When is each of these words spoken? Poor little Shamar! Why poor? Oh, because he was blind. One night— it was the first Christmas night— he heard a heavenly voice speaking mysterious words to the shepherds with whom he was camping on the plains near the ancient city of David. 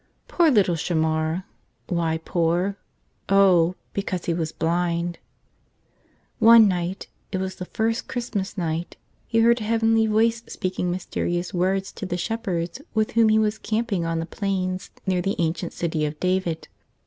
Poor 0.27 0.49
little 0.49 0.73
Shamar! 0.73 1.43
Why 1.87 2.17
poor? 2.17 2.75
Oh, 3.29 3.75
because 3.93 4.25
he 4.25 4.33
was 4.33 4.51
blind. 4.51 5.19
One 6.39 6.67
night— 6.67 7.05
it 7.31 7.37
was 7.37 7.57
the 7.57 7.65
first 7.65 8.07
Christmas 8.07 8.57
night— 8.57 8.97
he 9.27 9.41
heard 9.41 9.61
a 9.61 9.65
heavenly 9.65 10.07
voice 10.07 10.41
speaking 10.47 10.89
mysterious 10.89 11.53
words 11.53 11.91
to 11.91 12.07
the 12.07 12.17
shepherds 12.17 12.81
with 12.95 13.11
whom 13.11 13.29
he 13.29 13.37
was 13.37 13.59
camping 13.59 14.03
on 14.03 14.17
the 14.17 14.25
plains 14.25 14.89
near 15.05 15.21
the 15.21 15.35
ancient 15.37 15.71
city 15.71 16.03
of 16.07 16.19
David. 16.19 16.67